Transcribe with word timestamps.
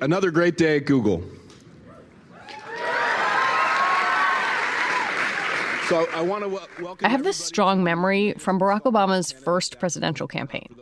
Another 0.00 0.30
great 0.30 0.58
day 0.58 0.76
at 0.76 0.86
Google. 0.86 1.22
So 5.88 6.06
I 6.12 6.20
want 6.20 6.42
to 6.42 6.48
welcome. 6.82 7.06
I 7.06 7.08
have 7.08 7.22
this 7.22 7.36
strong 7.36 7.84
memory 7.84 8.34
from 8.34 8.58
Barack 8.58 8.82
Obama's 8.82 9.32
first 9.32 9.78
presidential 9.78 10.26
campaign. 10.26 10.74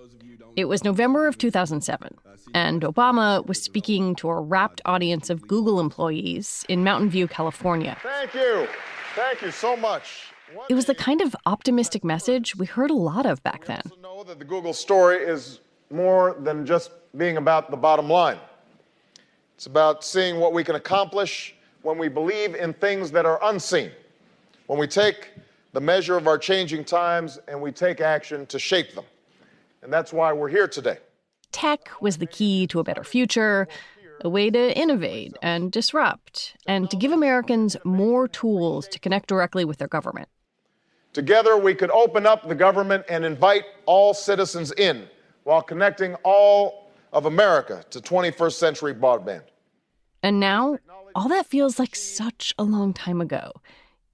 It 0.56 0.64
was 0.64 0.82
November 0.82 1.26
of 1.26 1.36
2007, 1.36 2.16
and 2.54 2.82
Obama 2.82 3.44
was 3.46 3.60
speaking 3.60 4.14
to 4.16 4.30
a 4.30 4.40
rapt 4.40 4.80
audience 4.84 5.30
of 5.30 5.46
Google 5.46 5.78
employees 5.78 6.64
in 6.68 6.82
Mountain 6.82 7.10
View, 7.10 7.28
California. 7.28 7.98
Thank 8.02 8.34
you. 8.34 8.66
Thank 9.14 9.42
you 9.42 9.50
so 9.50 9.76
much. 9.76 10.32
It 10.68 10.74
was 10.74 10.86
the 10.86 10.94
kind 10.94 11.20
of 11.20 11.36
optimistic 11.46 12.02
message 12.02 12.56
we 12.56 12.66
heard 12.66 12.90
a 12.90 12.94
lot 12.94 13.26
of 13.26 13.42
back 13.42 13.66
then. 13.66 13.82
Know 14.02 14.24
that 14.24 14.38
the 14.38 14.44
Google 14.44 14.72
story 14.72 15.18
is 15.18 15.60
more 15.90 16.36
than 16.40 16.64
just 16.64 16.90
being 17.16 17.36
about 17.36 17.70
the 17.70 17.76
bottom 17.76 18.08
line. 18.08 18.38
It's 19.54 19.66
about 19.66 20.04
seeing 20.04 20.40
what 20.40 20.52
we 20.52 20.64
can 20.64 20.74
accomplish 20.74 21.54
when 21.82 21.96
we 21.98 22.08
believe 22.08 22.54
in 22.54 22.72
things 22.72 23.10
that 23.12 23.24
are 23.24 23.38
unseen, 23.42 23.90
when 24.66 24.78
we 24.78 24.86
take 24.86 25.30
the 25.72 25.80
measure 25.80 26.16
of 26.16 26.26
our 26.26 26.38
changing 26.38 26.84
times 26.84 27.38
and 27.46 27.60
we 27.60 27.70
take 27.70 28.00
action 28.00 28.46
to 28.46 28.58
shape 28.58 28.94
them. 28.94 29.04
And 29.82 29.92
that's 29.92 30.12
why 30.12 30.32
we're 30.32 30.48
here 30.48 30.66
today. 30.66 30.98
Tech 31.52 31.90
was 32.00 32.18
the 32.18 32.26
key 32.26 32.66
to 32.68 32.80
a 32.80 32.84
better 32.84 33.04
future, 33.04 33.68
a 34.22 34.28
way 34.28 34.50
to 34.50 34.76
innovate 34.76 35.36
and 35.42 35.70
disrupt, 35.70 36.56
and 36.66 36.90
to 36.90 36.96
give 36.96 37.12
Americans 37.12 37.76
more 37.84 38.26
tools 38.26 38.88
to 38.88 38.98
connect 38.98 39.28
directly 39.28 39.64
with 39.64 39.78
their 39.78 39.88
government. 39.88 40.28
Together, 41.12 41.56
we 41.56 41.74
could 41.74 41.90
open 41.90 42.26
up 42.26 42.48
the 42.48 42.54
government 42.56 43.04
and 43.08 43.24
invite 43.24 43.64
all 43.86 44.14
citizens 44.14 44.72
in 44.72 45.08
while 45.44 45.62
connecting 45.62 46.14
all 46.24 46.90
of 47.12 47.26
America 47.26 47.84
to 47.90 48.00
21st 48.00 48.52
century 48.52 48.94
broadband. 48.94 49.42
And 50.24 50.40
now, 50.40 50.78
all 51.14 51.28
that 51.28 51.44
feels 51.44 51.78
like 51.78 51.94
such 51.94 52.54
a 52.58 52.64
long 52.64 52.94
time 52.94 53.20
ago, 53.20 53.52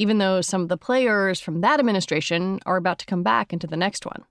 even 0.00 0.18
though 0.18 0.40
some 0.40 0.60
of 0.60 0.68
the 0.68 0.76
players 0.76 1.38
from 1.38 1.60
that 1.60 1.78
administration 1.78 2.58
are 2.66 2.76
about 2.76 2.98
to 2.98 3.06
come 3.06 3.22
back 3.22 3.52
into 3.52 3.68
the 3.68 3.76
next 3.76 4.04
one. 4.04 4.24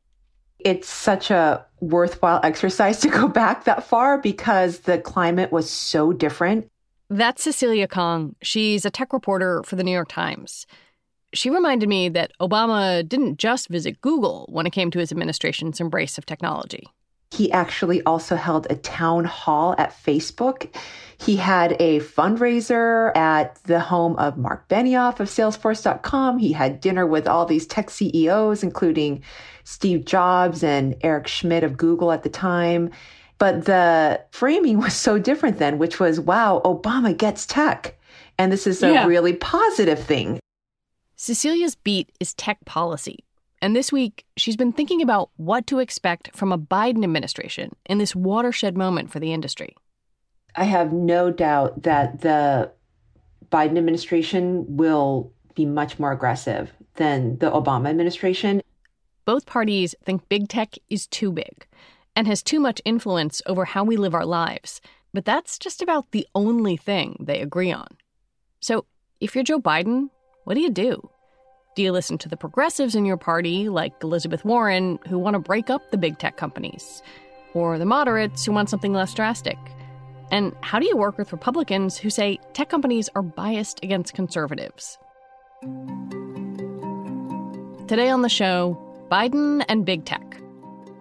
It's 0.59 0.89
such 0.89 1.31
a 1.31 1.65
worthwhile 1.79 2.41
exercise 2.43 2.99
to 3.03 3.07
go 3.07 3.29
back 3.29 3.63
that 3.63 3.85
far 3.85 4.17
because 4.17 4.79
the 4.79 4.97
climate 4.97 5.53
was 5.53 5.69
so 5.69 6.11
different. 6.11 6.69
That's 7.09 7.43
Cecilia 7.43 7.87
Kang. 7.87 8.35
She's 8.41 8.83
a 8.83 8.91
tech 8.91 9.13
reporter 9.13 9.63
for 9.63 9.77
the 9.77 9.83
New 9.83 9.93
York 9.93 10.09
Times. 10.09 10.67
She 11.33 11.49
reminded 11.49 11.87
me 11.87 12.09
that 12.09 12.33
Obama 12.41 13.07
didn't 13.07 13.37
just 13.37 13.69
visit 13.69 14.01
Google 14.01 14.47
when 14.51 14.67
it 14.67 14.73
came 14.73 14.91
to 14.91 14.99
his 14.99 15.13
administration's 15.13 15.79
embrace 15.79 16.17
of 16.17 16.25
technology. 16.25 16.89
He 17.31 17.51
actually 17.51 18.01
also 18.03 18.35
held 18.35 18.67
a 18.69 18.75
town 18.75 19.25
hall 19.25 19.75
at 19.77 19.91
Facebook. 19.91 20.73
He 21.19 21.35
had 21.35 21.73
a 21.79 21.99
fundraiser 21.99 23.15
at 23.15 23.61
the 23.65 23.79
home 23.79 24.15
of 24.15 24.37
Marc 24.37 24.67
Benioff 24.67 25.19
of 25.19 25.27
Salesforce.com. 25.27 26.39
He 26.39 26.53
had 26.53 26.81
dinner 26.81 27.05
with 27.05 27.27
all 27.27 27.45
these 27.45 27.67
tech 27.67 27.89
CEOs, 27.89 28.63
including 28.63 29.21
Steve 29.63 30.05
Jobs 30.05 30.63
and 30.63 30.95
Eric 31.01 31.27
Schmidt 31.27 31.63
of 31.63 31.77
Google 31.77 32.11
at 32.11 32.23
the 32.23 32.29
time. 32.29 32.89
But 33.37 33.65
the 33.65 34.21
framing 34.31 34.79
was 34.79 34.93
so 34.93 35.19
different 35.19 35.59
then, 35.59 35.77
which 35.77 35.99
was 35.99 36.19
wow, 36.19 36.61
Obama 36.65 37.15
gets 37.15 37.45
tech. 37.45 37.99
And 38.37 38.51
this 38.51 38.65
is 38.65 38.81
a 38.81 38.91
yeah. 38.91 39.05
really 39.05 39.33
positive 39.33 40.01
thing. 40.01 40.39
Cecilia's 41.15 41.75
beat 41.75 42.09
is 42.21 42.33
tech 42.33 42.63
policy. 42.65 43.25
And 43.61 43.75
this 43.75 43.91
week, 43.91 44.25
she's 44.37 44.55
been 44.55 44.71
thinking 44.71 45.01
about 45.01 45.31
what 45.35 45.67
to 45.67 45.79
expect 45.79 46.35
from 46.35 46.51
a 46.51 46.57
Biden 46.57 47.03
administration 47.03 47.75
in 47.85 47.97
this 47.97 48.15
watershed 48.15 48.77
moment 48.77 49.11
for 49.11 49.19
the 49.19 49.33
industry. 49.33 49.75
I 50.55 50.63
have 50.63 50.93
no 50.93 51.29
doubt 51.29 51.83
that 51.83 52.21
the 52.21 52.71
Biden 53.51 53.77
administration 53.77 54.65
will 54.77 55.33
be 55.55 55.65
much 55.65 55.99
more 55.99 56.11
aggressive 56.11 56.71
than 56.95 57.37
the 57.39 57.51
Obama 57.51 57.89
administration. 57.89 58.61
Both 59.25 59.45
parties 59.45 59.93
think 60.03 60.27
big 60.29 60.47
tech 60.47 60.75
is 60.89 61.07
too 61.07 61.31
big 61.31 61.67
and 62.15 62.27
has 62.27 62.41
too 62.41 62.59
much 62.59 62.81
influence 62.85 63.41
over 63.45 63.65
how 63.65 63.83
we 63.83 63.97
live 63.97 64.15
our 64.15 64.25
lives. 64.25 64.81
But 65.13 65.25
that's 65.25 65.59
just 65.59 65.81
about 65.81 66.11
the 66.11 66.27
only 66.33 66.77
thing 66.77 67.17
they 67.19 67.41
agree 67.41 67.71
on. 67.71 67.87
So 68.59 68.85
if 69.19 69.35
you're 69.35 69.43
Joe 69.43 69.59
Biden, 69.59 70.09
what 70.45 70.53
do 70.55 70.61
you 70.61 70.69
do? 70.69 71.09
Do 71.79 71.83
you 71.83 71.93
listen 71.93 72.17
to 72.17 72.27
the 72.27 72.35
progressives 72.35 72.93
in 72.93 73.05
your 73.05 73.15
party, 73.15 73.69
like 73.69 73.93
Elizabeth 74.03 74.43
Warren, 74.43 74.99
who 75.07 75.17
want 75.17 75.35
to 75.35 75.39
break 75.39 75.69
up 75.69 75.91
the 75.91 75.97
big 75.97 76.19
tech 76.19 76.35
companies? 76.35 77.01
Or 77.53 77.79
the 77.79 77.85
moderates 77.85 78.43
who 78.43 78.51
want 78.51 78.69
something 78.69 78.91
less 78.91 79.13
drastic? 79.13 79.57
And 80.29 80.53
how 80.59 80.79
do 80.79 80.85
you 80.85 80.97
work 80.97 81.17
with 81.17 81.31
Republicans 81.31 81.97
who 81.97 82.09
say 82.09 82.37
tech 82.51 82.67
companies 82.67 83.07
are 83.15 83.21
biased 83.21 83.81
against 83.81 84.13
conservatives? 84.13 84.97
Today 87.87 88.09
on 88.09 88.23
the 88.23 88.29
show, 88.29 88.77
Biden 89.09 89.63
and 89.69 89.85
big 89.85 90.03
tech. 90.03 90.41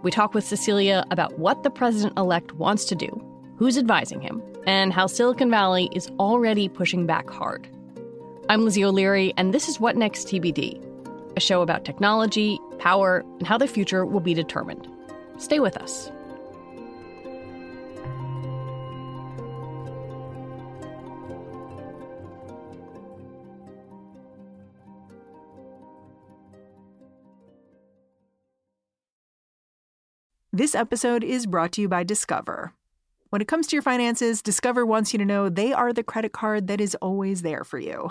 We 0.04 0.12
talk 0.12 0.32
with 0.32 0.44
Cecilia 0.44 1.04
about 1.10 1.40
what 1.40 1.64
the 1.64 1.70
president 1.70 2.16
elect 2.16 2.52
wants 2.52 2.84
to 2.84 2.94
do, 2.94 3.08
who's 3.56 3.78
advising 3.78 4.20
him, 4.20 4.40
and 4.64 4.92
how 4.92 5.08
Silicon 5.08 5.50
Valley 5.50 5.88
is 5.92 6.08
already 6.20 6.68
pushing 6.68 7.04
back 7.04 7.28
hard. 7.28 7.68
I'm 8.50 8.64
Lizzie 8.64 8.82
O'Leary, 8.82 9.34
and 9.36 9.52
this 9.52 9.68
is 9.68 9.78
What 9.78 9.94
Next 9.94 10.26
TBD, 10.28 10.82
a 11.36 11.40
show 11.40 11.60
about 11.60 11.84
technology, 11.84 12.58
power, 12.78 13.22
and 13.36 13.46
how 13.46 13.58
the 13.58 13.66
future 13.66 14.06
will 14.06 14.20
be 14.20 14.32
determined. 14.32 14.88
Stay 15.36 15.60
with 15.60 15.76
us. 15.76 16.10
This 30.54 30.74
episode 30.74 31.22
is 31.22 31.44
brought 31.44 31.72
to 31.72 31.82
you 31.82 31.88
by 31.88 32.02
Discover. 32.02 32.72
When 33.30 33.42
it 33.42 33.48
comes 33.48 33.66
to 33.66 33.76
your 33.76 33.82
finances, 33.82 34.40
Discover 34.40 34.86
wants 34.86 35.12
you 35.12 35.18
to 35.18 35.24
know 35.26 35.50
they 35.50 35.74
are 35.74 35.92
the 35.92 36.02
credit 36.02 36.32
card 36.32 36.66
that 36.68 36.80
is 36.80 36.94
always 36.94 37.42
there 37.42 37.62
for 37.62 37.78
you. 37.78 38.10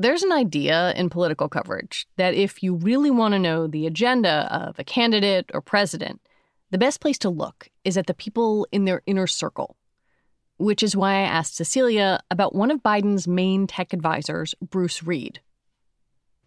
There's 0.00 0.22
an 0.22 0.30
idea 0.30 0.92
in 0.94 1.10
political 1.10 1.48
coverage 1.48 2.06
that 2.16 2.34
if 2.34 2.62
you 2.62 2.76
really 2.76 3.10
want 3.10 3.32
to 3.32 3.38
know 3.38 3.66
the 3.66 3.84
agenda 3.84 4.46
of 4.48 4.78
a 4.78 4.84
candidate 4.84 5.50
or 5.52 5.60
president, 5.60 6.20
the 6.70 6.78
best 6.78 7.00
place 7.00 7.18
to 7.18 7.30
look 7.30 7.68
is 7.82 7.96
at 7.96 8.06
the 8.06 8.14
people 8.14 8.64
in 8.70 8.84
their 8.84 9.02
inner 9.06 9.26
circle. 9.26 9.76
Which 10.56 10.84
is 10.84 10.94
why 10.94 11.14
I 11.14 11.22
asked 11.22 11.56
Cecilia 11.56 12.20
about 12.30 12.54
one 12.54 12.70
of 12.70 12.80
Biden's 12.80 13.26
main 13.26 13.66
tech 13.66 13.92
advisors, 13.92 14.54
Bruce 14.62 15.02
Reed. 15.02 15.40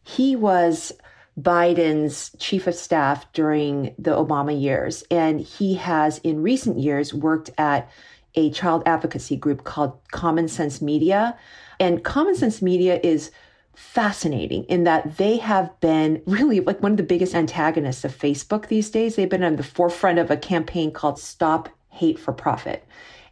He 0.03 0.37
was 0.37 0.93
Biden's 1.37 2.31
chief 2.39 2.67
of 2.67 2.75
staff 2.75 3.33
during 3.33 3.95
the 3.97 4.11
Obama 4.11 4.59
years, 4.59 5.03
and 5.11 5.41
he 5.41 5.75
has 5.75 6.19
in 6.19 6.41
recent 6.41 6.79
years 6.79 7.13
worked 7.13 7.49
at 7.57 7.89
a 8.35 8.49
child 8.51 8.83
advocacy 8.85 9.35
group 9.35 9.65
called 9.65 9.99
Common 10.11 10.47
Sense 10.47 10.81
Media 10.81 11.37
and 11.81 12.03
Common 12.03 12.35
Sense 12.35 12.61
Media 12.61 12.99
is 13.03 13.31
fascinating 13.75 14.65
in 14.65 14.83
that 14.83 15.17
they 15.17 15.37
have 15.37 15.77
been 15.79 16.21
really 16.27 16.59
like 16.59 16.83
one 16.83 16.91
of 16.91 16.97
the 16.97 17.03
biggest 17.03 17.33
antagonists 17.33 18.05
of 18.05 18.15
Facebook 18.15 18.67
these 18.67 18.91
days. 18.91 19.15
They've 19.15 19.27
been 19.27 19.43
on 19.43 19.55
the 19.55 19.63
forefront 19.63 20.19
of 20.19 20.29
a 20.29 20.37
campaign 20.37 20.91
called 20.91 21.17
Stop 21.17 21.69
Hate 21.89 22.19
for 22.19 22.33
Profit. 22.33 22.85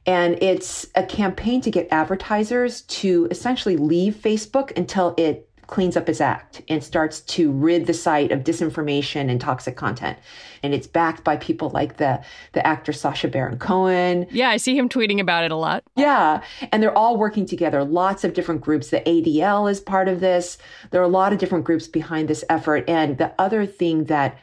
And 0.07 0.41
it's 0.41 0.87
a 0.95 1.03
campaign 1.03 1.61
to 1.61 1.69
get 1.69 1.89
advertisers 1.91 2.81
to 2.83 3.27
essentially 3.29 3.77
leave 3.77 4.15
Facebook 4.15 4.75
until 4.75 5.13
it 5.17 5.48
cleans 5.69 5.95
up 5.95 6.07
his 6.07 6.19
act 6.19 6.61
and 6.67 6.83
starts 6.83 7.21
to 7.21 7.51
rid 7.51 7.85
the 7.85 7.93
site 7.93 8.31
of 8.31 8.43
disinformation 8.43 9.29
and 9.29 9.39
toxic 9.39 9.75
content. 9.75 10.17
And 10.63 10.73
it's 10.73 10.87
backed 10.87 11.23
by 11.23 11.37
people 11.37 11.69
like 11.69 11.97
the 11.97 12.21
the 12.53 12.65
actor 12.65 12.91
Sacha 12.91 13.27
Baron 13.27 13.59
Cohen. 13.59 14.27
Yeah, 14.31 14.49
I 14.49 14.57
see 14.57 14.77
him 14.77 14.89
tweeting 14.89 15.19
about 15.19 15.43
it 15.43 15.51
a 15.51 15.55
lot. 15.55 15.83
Yeah, 15.95 16.41
and 16.71 16.81
they're 16.81 16.97
all 16.97 17.17
working 17.17 17.45
together. 17.45 17.83
Lots 17.83 18.23
of 18.23 18.33
different 18.33 18.61
groups. 18.61 18.89
The 18.89 19.01
ADL 19.01 19.71
is 19.71 19.79
part 19.79 20.07
of 20.07 20.19
this. 20.19 20.57
There 20.91 21.01
are 21.01 21.05
a 21.05 21.07
lot 21.07 21.33
of 21.33 21.39
different 21.39 21.65
groups 21.65 21.87
behind 21.87 22.27
this 22.27 22.43
effort. 22.49 22.83
And 22.89 23.17
the 23.17 23.33
other 23.39 23.65
thing 23.65 24.05
that 24.05 24.37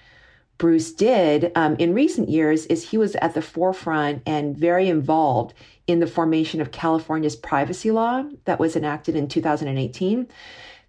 Bruce 0.59 0.93
did 0.93 1.53
um, 1.55 1.77
in 1.79 1.93
recent 1.93 2.31
years 2.31 2.65
is 2.67 2.91
he 2.91 2.97
was 2.97 3.15
at 3.17 3.35
the 3.35 3.43
forefront 3.43 4.23
and 4.27 4.57
very 4.57 4.89
involved 4.89 5.53
in 5.87 6.01
the 6.01 6.07
formation 6.07 6.61
of 6.61 6.73
California's 6.73 7.37
privacy 7.37 7.91
law 7.91 8.25
that 8.47 8.59
was 8.59 8.75
enacted 8.75 9.15
in 9.15 9.29
2018. 9.29 10.27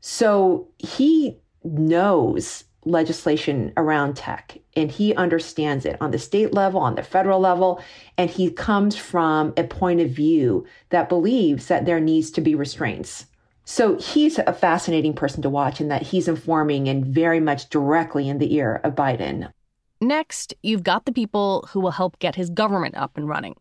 So 0.02 0.68
he 0.78 1.38
knows 1.64 2.64
legislation 2.86 3.74
around 3.76 4.16
tech 4.16 4.58
and 4.76 4.92
he 4.92 5.14
understands 5.16 5.86
it 5.86 5.98
on 6.00 6.12
the 6.12 6.20
state 6.20 6.54
level, 6.54 6.80
on 6.80 6.96
the 6.96 7.04
federal 7.04 7.40
level, 7.40 7.84
and 8.18 8.30
he 8.30 8.50
comes 8.50 8.96
from 8.96 9.54
a 9.58 9.64
point 9.64 10.00
of 10.00 10.10
view 10.10 10.66
that 10.90 11.10
believes 11.10 11.68
that 11.68 11.86
there 11.86 12.00
needs 12.00 12.32
to 12.32 12.42
be 12.42 12.56
restraints. 12.56 13.26
So 13.66 13.98
he's 13.98 14.40
a 14.40 14.54
fascinating 14.54 15.14
person 15.14 15.42
to 15.42 15.50
watch 15.50 15.82
in 15.82 15.90
that 15.90 16.04
he's 16.04 16.30
informing 16.30 16.88
and 16.88 17.06
very 17.06 17.42
much 17.42 17.70
directly 17.70 18.30
in 18.30 18.38
the 18.38 18.54
ear 18.56 18.80
of 18.84 18.96
Biden. 18.96 19.52
Next, 20.00 20.54
you've 20.64 20.84
got 20.84 21.06
the 21.06 21.12
people 21.12 21.68
who 21.72 21.82
will 21.82 21.92
help 21.92 22.18
get 22.20 22.36
his 22.36 22.50
government 22.50 22.96
up 22.96 23.18
and 23.18 23.28
running. 23.28 23.56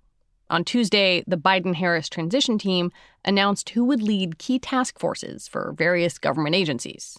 On 0.48 0.64
Tuesday, 0.64 1.24
the 1.26 1.36
Biden 1.36 1.74
Harris 1.74 2.08
transition 2.08 2.56
team 2.58 2.92
announced 3.24 3.70
who 3.70 3.84
would 3.84 4.02
lead 4.02 4.38
key 4.38 4.58
task 4.58 4.98
forces 4.98 5.48
for 5.48 5.74
various 5.76 6.18
government 6.18 6.54
agencies. 6.54 7.18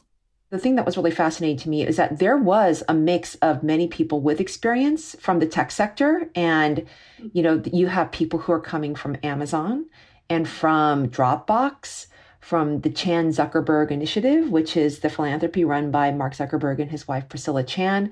The 0.50 0.58
thing 0.58 0.76
that 0.76 0.86
was 0.86 0.96
really 0.96 1.12
fascinating 1.12 1.58
to 1.58 1.70
me 1.70 1.86
is 1.86 1.98
that 1.98 2.20
there 2.20 2.38
was 2.38 2.84
a 2.88 2.94
mix 2.94 3.36
of 3.36 3.64
many 3.64 3.88
people 3.88 4.22
with 4.22 4.40
experience 4.40 5.14
from 5.20 5.40
the 5.40 5.46
tech 5.46 5.72
sector. 5.72 6.30
And, 6.36 6.86
you 7.34 7.44
know, 7.44 7.62
you 7.66 7.88
have 7.88 8.14
people 8.14 8.40
who 8.40 8.54
are 8.54 8.62
coming 8.62 8.96
from 8.96 9.18
Amazon 9.24 9.88
and 10.30 10.48
from 10.48 11.10
Dropbox, 11.10 12.08
from 12.40 12.80
the 12.80 12.90
Chan 12.90 13.32
Zuckerberg 13.32 13.92
Initiative, 13.92 14.50
which 14.50 14.78
is 14.78 15.00
the 15.00 15.10
philanthropy 15.10 15.66
run 15.66 15.92
by 15.92 16.12
Mark 16.12 16.34
Zuckerberg 16.34 16.80
and 16.80 16.92
his 16.92 17.10
wife, 17.10 17.28
Priscilla 17.28 17.64
Chan, 17.64 18.10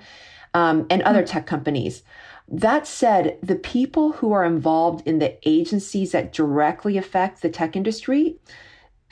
um, 0.53 0.85
and 0.89 1.01
other 1.03 1.25
tech 1.25 1.47
companies. 1.47 2.03
That 2.47 2.85
said, 2.85 3.39
the 3.41 3.55
people 3.55 4.13
who 4.13 4.31
are 4.31 4.45
involved 4.45 5.07
in 5.07 5.19
the 5.19 5.37
agencies 5.47 6.11
that 6.11 6.31
directly 6.31 6.97
affect 6.97 7.41
the 7.41 7.49
tech 7.49 7.75
industry, 7.75 8.37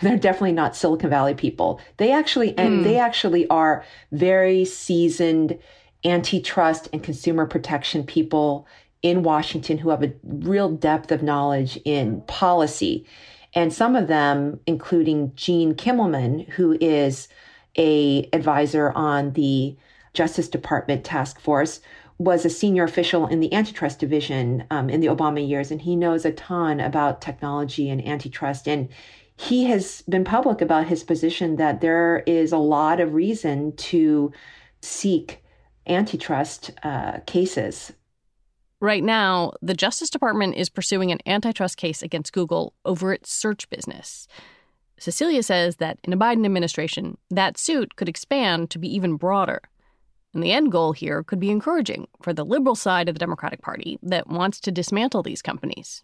they're 0.01 0.17
definitely 0.17 0.51
not 0.51 0.75
Silicon 0.75 1.09
Valley 1.09 1.33
people. 1.33 1.79
They 1.97 2.11
actually 2.11 2.57
and 2.57 2.81
mm. 2.81 2.83
they 2.83 2.97
actually 2.97 3.47
are 3.47 3.83
very 4.11 4.65
seasoned 4.65 5.57
antitrust 6.03 6.89
and 6.91 7.03
consumer 7.03 7.45
protection 7.45 8.03
people 8.03 8.67
in 9.01 9.23
Washington 9.23 9.77
who 9.77 9.89
have 9.89 10.03
a 10.03 10.13
real 10.23 10.69
depth 10.69 11.11
of 11.11 11.23
knowledge 11.23 11.79
in 11.85 12.21
policy. 12.21 13.05
And 13.53 13.71
some 13.71 13.95
of 13.95 14.07
them, 14.07 14.59
including 14.65 15.33
Gene 15.35 15.75
Kimmelman, 15.75 16.49
who 16.49 16.77
is 16.81 17.27
a 17.77 18.29
advisor 18.33 18.91
on 18.91 19.33
the 19.33 19.75
Justice 20.13 20.47
Department 20.47 21.03
task 21.03 21.39
force, 21.39 21.79
was 22.17 22.45
a 22.45 22.49
senior 22.49 22.83
official 22.83 23.27
in 23.27 23.39
the 23.39 23.53
antitrust 23.53 23.99
division 23.99 24.65
um, 24.71 24.89
in 24.89 24.99
the 24.99 25.07
Obama 25.07 25.47
years, 25.47 25.71
and 25.71 25.81
he 25.81 25.95
knows 25.95 26.25
a 26.25 26.31
ton 26.31 26.79
about 26.79 27.21
technology 27.21 27.89
and 27.89 28.05
antitrust. 28.07 28.67
And 28.67 28.89
he 29.35 29.65
has 29.65 30.03
been 30.03 30.23
public 30.23 30.61
about 30.61 30.87
his 30.87 31.03
position 31.03 31.55
that 31.55 31.81
there 31.81 32.23
is 32.27 32.51
a 32.51 32.57
lot 32.57 32.99
of 32.99 33.13
reason 33.13 33.75
to 33.75 34.31
seek 34.81 35.43
antitrust 35.87 36.71
uh, 36.83 37.19
cases. 37.25 37.91
Right 38.79 39.03
now, 39.03 39.53
the 39.61 39.73
Justice 39.73 40.09
Department 40.09 40.55
is 40.55 40.69
pursuing 40.69 41.11
an 41.11 41.19
antitrust 41.25 41.77
case 41.77 42.03
against 42.03 42.33
Google 42.33 42.73
over 42.85 43.13
its 43.13 43.31
search 43.31 43.69
business. 43.69 44.27
Cecilia 44.99 45.41
says 45.41 45.77
that 45.77 45.99
in 46.03 46.13
a 46.13 46.17
Biden 46.17 46.45
administration, 46.45 47.17
that 47.29 47.57
suit 47.57 47.95
could 47.95 48.09
expand 48.09 48.69
to 48.69 48.79
be 48.79 48.93
even 48.93 49.15
broader. 49.15 49.61
And 50.33 50.43
the 50.43 50.51
end 50.51 50.71
goal 50.71 50.93
here 50.93 51.23
could 51.23 51.39
be 51.39 51.51
encouraging 51.51 52.07
for 52.21 52.33
the 52.33 52.45
liberal 52.45 52.75
side 52.75 53.07
of 53.07 53.15
the 53.15 53.19
Democratic 53.19 53.61
Party 53.61 53.99
that 54.01 54.27
wants 54.27 54.59
to 54.61 54.71
dismantle 54.71 55.23
these 55.23 55.41
companies. 55.41 56.03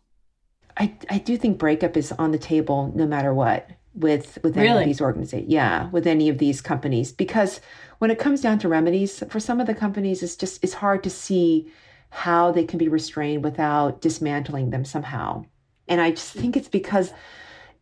I, 0.77 0.93
I 1.09 1.17
do 1.17 1.35
think 1.35 1.57
breakup 1.57 1.97
is 1.97 2.11
on 2.13 2.31
the 2.31 2.37
table 2.37 2.91
no 2.95 3.05
matter 3.05 3.33
what 3.33 3.69
with 3.95 4.37
with 4.43 4.55
any 4.55 4.67
really? 4.67 4.83
of 4.83 4.87
these 4.87 5.01
organizations. 5.01 5.51
Yeah, 5.51 5.89
with 5.89 6.07
any 6.07 6.29
of 6.29 6.37
these 6.37 6.61
companies. 6.61 7.11
Because 7.11 7.59
when 7.97 8.11
it 8.11 8.19
comes 8.19 8.41
down 8.41 8.59
to 8.59 8.69
remedies, 8.69 9.23
for 9.29 9.39
some 9.39 9.59
of 9.59 9.67
the 9.67 9.75
companies 9.75 10.23
it's 10.23 10.35
just 10.35 10.63
it's 10.63 10.73
hard 10.73 11.03
to 11.03 11.09
see 11.09 11.71
how 12.11 12.51
they 12.51 12.63
can 12.63 12.77
be 12.77 12.87
restrained 12.87 13.43
without 13.43 14.01
dismantling 14.01 14.69
them 14.69 14.85
somehow. 14.85 15.45
And 15.87 16.01
I 16.01 16.11
just 16.11 16.33
think 16.33 16.55
it's 16.55 16.69
because 16.69 17.11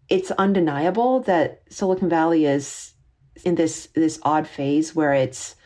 it's 0.09 0.31
undeniable 0.31 1.19
that 1.21 1.61
Silicon 1.69 2.09
Valley 2.09 2.45
is 2.45 2.93
in 3.43 3.55
this 3.55 3.89
this 3.93 4.19
odd 4.23 4.47
phase 4.47 4.95
where 4.95 5.13
it's 5.13 5.56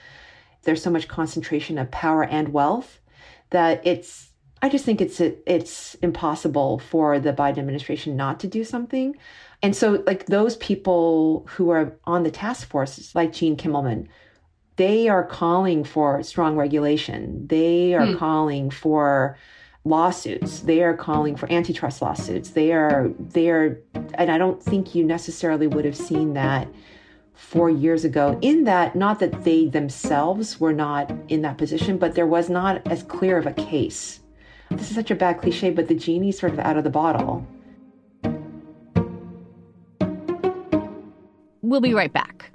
there's 0.64 0.82
so 0.82 0.90
much 0.90 1.08
concentration 1.08 1.78
of 1.78 1.92
power 1.92 2.24
and 2.24 2.50
wealth 2.50 3.00
that 3.50 3.86
it's 3.86 4.32
I 4.62 4.70
just 4.70 4.86
think 4.86 5.02
it's 5.02 5.20
it's 5.20 5.96
impossible 5.96 6.80
for 6.80 7.20
the 7.20 7.34
Biden 7.34 7.58
administration 7.58 8.16
not 8.16 8.40
to 8.42 8.48
do 8.48 8.64
something. 8.64 9.16
And 9.64 9.76
so 9.76 10.04
like 10.06 10.28
those 10.28 10.58
people 10.58 11.48
who 11.50 11.72
are 11.72 11.98
on 12.06 12.24
the 12.24 12.32
task 12.32 12.68
force 12.70 13.14
like 13.16 13.34
Gene 13.34 13.58
Kimmelman, 13.58 14.08
they 14.76 15.10
are 15.10 15.24
calling 15.24 15.84
for 15.84 16.22
strong 16.24 16.56
regulation. 16.56 17.48
They 17.48 17.94
are 17.96 18.06
hmm. 18.06 18.18
calling 18.18 18.70
for 18.70 19.38
lawsuits. 19.84 20.60
They 20.60 20.84
are 20.84 20.96
calling 20.96 21.36
for 21.36 21.52
antitrust 21.52 22.02
lawsuits. 22.02 22.52
They 22.52 22.72
are 22.72 23.10
they 23.20 23.50
are 23.50 23.82
and 24.14 24.32
I 24.32 24.38
don't 24.38 24.62
think 24.62 24.94
you 24.94 25.04
necessarily 25.04 25.66
would 25.66 25.86
have 25.86 25.98
seen 25.98 26.34
that 26.34 26.68
four 27.34 27.70
years 27.70 28.06
ago, 28.06 28.38
in 28.42 28.64
that 28.66 28.96
not 28.96 29.20
that 29.20 29.44
they 29.44 29.68
themselves 29.68 30.60
were 30.60 30.74
not 30.74 31.12
in 31.28 31.42
that 31.42 31.58
position, 31.58 31.98
but 31.98 32.16
there 32.16 32.28
was 32.28 32.50
not 32.50 32.86
as 32.88 33.04
clear 33.04 33.38
of 33.38 33.48
a 33.48 33.54
case. 33.54 34.20
This 34.70 34.90
is 34.90 34.96
such 34.96 35.12
a 35.12 35.16
bad 35.16 35.40
cliche, 35.42 35.70
but 35.70 35.88
the 35.88 35.96
genie's 35.96 36.40
sort 36.40 36.54
of 36.54 36.60
out 36.60 36.78
of 36.78 36.84
the 36.84 36.90
bottle. 36.90 37.46
We'll 41.62 41.82
be 41.82 41.94
right 41.94 42.12
back. 42.12 42.52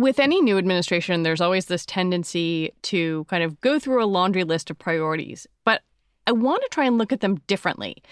With 0.00 0.18
any 0.18 0.40
new 0.40 0.56
administration, 0.56 1.24
there's 1.24 1.42
always 1.42 1.66
this 1.66 1.84
tendency 1.84 2.72
to 2.80 3.24
kind 3.24 3.44
of 3.44 3.60
go 3.60 3.78
through 3.78 4.02
a 4.02 4.06
laundry 4.06 4.44
list 4.44 4.70
of 4.70 4.78
priorities. 4.78 5.46
But 5.62 5.82
I 6.26 6.32
want 6.32 6.62
to 6.62 6.68
try 6.70 6.86
and 6.86 6.96
look 6.96 7.12
at 7.12 7.20
them 7.20 7.36
differently 7.46 8.02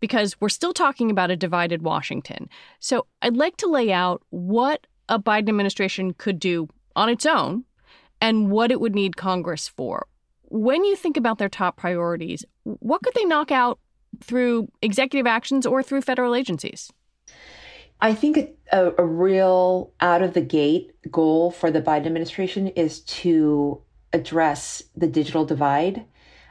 because 0.00 0.40
we're 0.40 0.48
still 0.48 0.72
talking 0.72 1.12
about 1.12 1.30
a 1.30 1.36
divided 1.36 1.82
Washington. 1.82 2.48
So 2.80 3.06
I'd 3.22 3.36
like 3.36 3.56
to 3.58 3.68
lay 3.68 3.92
out 3.92 4.20
what 4.30 4.88
a 5.08 5.20
Biden 5.20 5.48
administration 5.48 6.12
could 6.12 6.40
do 6.40 6.68
on 6.96 7.08
its 7.08 7.24
own 7.24 7.64
and 8.20 8.50
what 8.50 8.72
it 8.72 8.80
would 8.80 8.96
need 8.96 9.16
Congress 9.16 9.68
for. 9.68 10.08
When 10.42 10.84
you 10.84 10.96
think 10.96 11.16
about 11.16 11.38
their 11.38 11.48
top 11.48 11.76
priorities, 11.76 12.44
what 12.64 13.02
could 13.04 13.14
they 13.14 13.24
knock 13.24 13.52
out 13.52 13.78
through 14.20 14.72
executive 14.82 15.26
actions 15.28 15.66
or 15.66 15.84
through 15.84 16.02
federal 16.02 16.34
agencies? 16.34 16.90
I 18.00 18.14
think 18.14 18.38
a, 18.72 18.92
a 18.96 19.04
real 19.04 19.92
out 20.00 20.22
of 20.22 20.34
the 20.34 20.40
gate 20.40 20.92
goal 21.10 21.50
for 21.50 21.70
the 21.70 21.82
Biden 21.82 22.06
administration 22.06 22.68
is 22.68 23.00
to 23.00 23.82
address 24.12 24.82
the 24.96 25.06
digital 25.06 25.44
divide. 25.44 26.04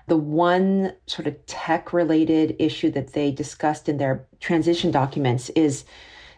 The 0.07 0.17
one 0.17 0.93
sort 1.05 1.27
of 1.27 1.45
tech 1.45 1.93
related 1.93 2.55
issue 2.59 2.91
that 2.91 3.13
they 3.13 3.31
discussed 3.31 3.89
in 3.89 3.97
their 3.97 4.25
transition 4.39 4.91
documents 4.91 5.49
is 5.49 5.85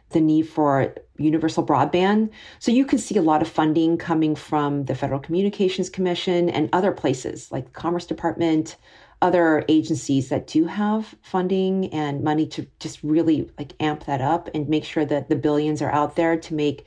the 0.10 0.22
need 0.22 0.44
for 0.44 0.96
universal 1.18 1.64
broadband. 1.66 2.32
So 2.58 2.72
you 2.72 2.86
can 2.86 2.98
see 2.98 3.16
a 3.18 3.22
lot 3.22 3.42
of 3.42 3.48
funding 3.48 3.98
coming 3.98 4.36
from 4.36 4.86
the 4.86 4.96
Federal 4.96 5.20
Communications 5.20 5.90
Commission 5.90 6.50
and 6.50 6.70
other 6.74 6.92
places 6.92 7.52
like 7.52 7.66
the 7.66 7.72
Commerce 7.72 8.08
Department, 8.08 8.76
other 9.22 9.66
agencies 9.68 10.30
that 10.30 10.48
do 10.48 10.66
have 10.66 11.16
funding 11.22 11.94
and 11.94 12.24
money 12.24 12.48
to 12.48 12.66
just 12.80 13.04
really 13.04 13.50
like 13.58 13.74
amp 13.80 14.06
that 14.06 14.22
up 14.22 14.50
and 14.54 14.70
make 14.70 14.86
sure 14.86 15.06
that 15.06 15.28
the 15.30 15.36
billions 15.36 15.82
are 15.82 15.92
out 15.92 16.16
there 16.16 16.38
to 16.38 16.54
make 16.54 16.86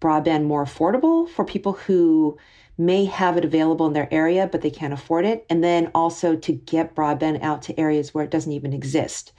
broadband 0.00 0.44
more 0.44 0.64
affordable 0.64 1.28
for 1.28 1.44
people 1.44 1.74
who 1.74 2.36
may 2.76 3.04
have 3.04 3.36
it 3.36 3.44
available 3.44 3.86
in 3.86 3.92
their 3.92 4.12
area 4.12 4.48
but 4.50 4.62
they 4.62 4.70
can't 4.70 4.92
afford 4.92 5.24
it. 5.24 5.46
And 5.48 5.62
then 5.62 5.90
also 5.94 6.34
to 6.34 6.52
get 6.52 6.96
broadband 6.96 7.42
out 7.42 7.62
to 7.62 7.78
areas 7.78 8.12
where 8.12 8.24
it 8.24 8.30
doesn't 8.30 8.52
even 8.52 8.72
exist. 8.72 9.32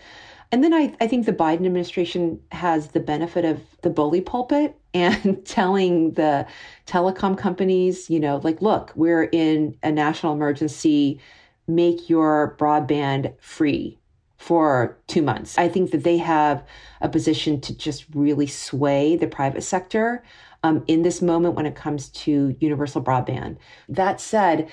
And 0.53 0.63
then 0.63 0.71
I, 0.71 0.95
I 1.01 1.07
think 1.07 1.25
the 1.25 1.33
Biden 1.33 1.65
administration 1.65 2.39
has 2.51 2.89
the 2.89 2.99
benefit 2.99 3.43
of 3.43 3.59
the 3.81 3.89
bully 3.89 4.21
pulpit 4.21 4.79
and 4.93 5.43
telling 5.45 6.11
the 6.11 6.45
telecom 6.85 7.35
companies, 7.35 8.09
you 8.09 8.19
know, 8.19 8.39
like, 8.43 8.61
look, 8.61 8.93
we're 8.95 9.23
in 9.23 9.75
a 9.81 9.91
national 9.91 10.33
emergency 10.33 11.19
make 11.67 12.09
your 12.09 12.55
broadband 12.59 13.33
free 13.39 13.97
for 14.37 14.97
two 15.07 15.21
months. 15.21 15.57
I 15.57 15.69
think 15.69 15.91
that 15.91 16.03
they 16.03 16.17
have 16.17 16.65
a 16.99 17.07
position 17.07 17.61
to 17.61 17.77
just 17.77 18.05
really 18.13 18.47
sway 18.47 19.15
the 19.15 19.27
private 19.27 19.63
sector 19.63 20.23
um, 20.63 20.83
in 20.87 21.01
this 21.03 21.21
moment 21.21 21.55
when 21.55 21.65
it 21.65 21.75
comes 21.75 22.09
to 22.09 22.55
universal 22.59 23.01
broadband. 23.01 23.57
That 23.87 24.19
said, 24.19 24.69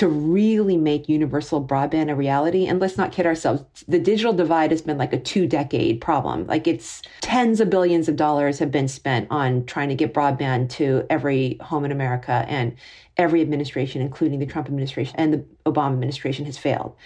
to 0.00 0.08
really 0.08 0.78
make 0.78 1.10
universal 1.10 1.62
broadband 1.62 2.10
a 2.10 2.14
reality. 2.14 2.66
And 2.66 2.80
let's 2.80 2.96
not 2.96 3.12
kid 3.12 3.26
ourselves, 3.26 3.84
the 3.86 3.98
digital 3.98 4.32
divide 4.32 4.70
has 4.70 4.80
been 4.80 4.96
like 4.96 5.12
a 5.12 5.20
two 5.20 5.46
decade 5.46 6.00
problem. 6.00 6.46
Like 6.46 6.66
it's 6.66 7.02
tens 7.20 7.60
of 7.60 7.68
billions 7.68 8.08
of 8.08 8.16
dollars 8.16 8.58
have 8.60 8.70
been 8.70 8.88
spent 8.88 9.26
on 9.30 9.66
trying 9.66 9.90
to 9.90 9.94
get 9.94 10.14
broadband 10.14 10.70
to 10.70 11.04
every 11.10 11.58
home 11.60 11.84
in 11.84 11.92
America. 11.92 12.46
And 12.48 12.78
every 13.18 13.42
administration, 13.42 14.00
including 14.00 14.38
the 14.38 14.46
Trump 14.46 14.68
administration 14.68 15.16
and 15.18 15.34
the 15.34 15.44
Obama 15.66 15.92
administration, 15.92 16.46
has 16.46 16.56
failed. 16.56 16.96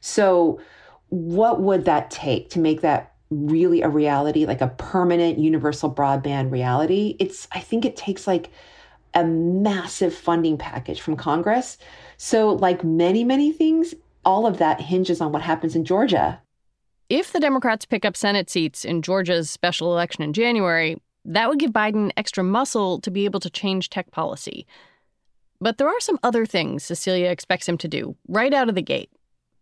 So, 0.00 0.60
what 1.08 1.60
would 1.60 1.86
that 1.86 2.08
take 2.12 2.50
to 2.50 2.60
make 2.60 2.82
that 2.82 3.14
really 3.30 3.82
a 3.82 3.88
reality, 3.88 4.46
like 4.46 4.60
a 4.60 4.68
permanent 4.68 5.40
universal 5.40 5.92
broadband 5.92 6.52
reality? 6.52 7.16
It's, 7.18 7.48
I 7.50 7.58
think 7.58 7.84
it 7.84 7.96
takes 7.96 8.28
like 8.28 8.52
a 9.14 9.24
massive 9.24 10.14
funding 10.14 10.58
package 10.58 11.00
from 11.00 11.16
Congress. 11.16 11.78
So, 12.16 12.50
like 12.50 12.84
many, 12.84 13.24
many 13.24 13.52
things, 13.52 13.94
all 14.24 14.46
of 14.46 14.58
that 14.58 14.80
hinges 14.80 15.20
on 15.20 15.32
what 15.32 15.42
happens 15.42 15.76
in 15.76 15.84
Georgia. 15.84 16.40
If 17.08 17.32
the 17.32 17.40
Democrats 17.40 17.84
pick 17.84 18.04
up 18.04 18.16
Senate 18.16 18.48
seats 18.48 18.84
in 18.84 19.02
Georgia's 19.02 19.50
special 19.50 19.92
election 19.92 20.24
in 20.24 20.32
January, 20.32 20.96
that 21.24 21.48
would 21.48 21.58
give 21.58 21.70
Biden 21.70 22.10
extra 22.16 22.42
muscle 22.42 23.00
to 23.00 23.10
be 23.10 23.24
able 23.24 23.40
to 23.40 23.50
change 23.50 23.90
tech 23.90 24.10
policy. 24.10 24.66
But 25.60 25.78
there 25.78 25.88
are 25.88 26.00
some 26.00 26.18
other 26.22 26.44
things 26.46 26.84
Cecilia 26.84 27.30
expects 27.30 27.68
him 27.68 27.78
to 27.78 27.88
do 27.88 28.16
right 28.28 28.52
out 28.52 28.68
of 28.68 28.74
the 28.74 28.82
gate. 28.82 29.10